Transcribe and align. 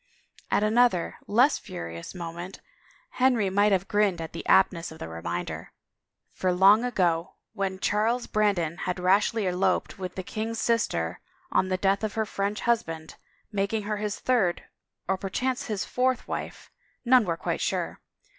At 0.49 0.63
another, 0.63 1.19
less 1.27 1.59
furious, 1.59 2.15
moment 2.15 2.59
Henry 3.21 3.51
might 3.51 3.71
have 3.71 3.87
grinned 3.87 4.19
at 4.19 4.33
the 4.33 4.43
aptness 4.47 4.91
of 4.91 4.97
the 4.97 5.07
reminder, 5.07 5.73
for 6.31 6.51
long 6.51 6.83
ago, 6.83 7.35
when 7.53 7.77
Charles 7.77 8.25
Brandon 8.25 8.77
had 8.77 8.99
rashly 8.99 9.45
eloped 9.45 9.99
with 9.99 10.15
the 10.15 10.23
king's 10.23 10.59
sister, 10.59 11.19
on 11.51 11.69
the 11.69 11.77
death 11.77 12.03
of 12.03 12.15
her 12.15 12.25
French 12.25 12.61
husband, 12.61 13.13
making 13.51 13.83
her 13.83 13.97
his 13.97 14.19
third, 14.19 14.63
or 15.07 15.17
perchance 15.19 15.67
his 15.67 15.85
fourth 15.85 16.27
wife— 16.27 16.71
none 17.05 17.23
were 17.23 17.37
quite 17.37 17.61
sure 17.61 18.01